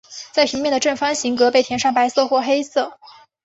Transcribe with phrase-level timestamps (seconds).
[0.31, 2.97] 在平面上的正方形格被填上黑色或白色。